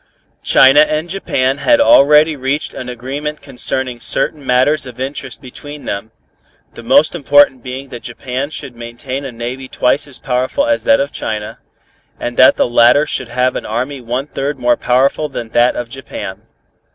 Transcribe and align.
China 0.41 0.79
and 0.79 1.11
Japan 1.11 1.59
had 1.59 1.79
already 1.79 2.35
reached 2.35 2.73
an 2.73 2.89
agreement 2.89 3.39
concerning 3.39 3.99
certain 3.99 4.43
matters 4.43 4.87
of 4.87 4.99
interest 4.99 5.43
between 5.43 5.85
them, 5.85 6.09
the 6.73 6.81
most 6.81 7.13
important 7.13 7.61
being 7.61 7.89
that 7.89 8.01
Japan 8.01 8.49
should 8.49 8.75
maintain 8.75 9.23
a 9.25 9.31
navy 9.31 9.67
twice 9.67 10.07
as 10.07 10.17
powerful 10.17 10.65
as 10.65 10.85
that 10.85 10.99
of 10.99 11.11
China, 11.11 11.59
and 12.19 12.35
that 12.35 12.55
the 12.55 12.67
latter 12.67 13.05
should 13.05 13.29
have 13.29 13.55
an 13.55 13.67
army 13.67 14.01
one 14.01 14.25
third 14.25 14.57
more 14.57 14.75
powerful 14.75 15.29
than 15.29 15.49
that 15.49 15.75
of 15.75 15.87
Japan. 15.87 16.47